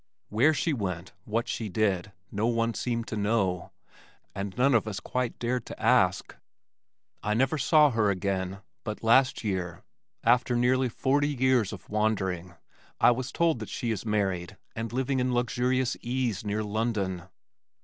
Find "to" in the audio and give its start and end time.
3.09-3.15, 5.67-5.79